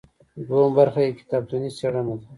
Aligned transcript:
دوهمه 0.47 0.69
برخه 0.79 0.99
یې 1.05 1.17
کتابتوني 1.19 1.69
څیړنه 1.77 2.13
ده. 2.19 2.25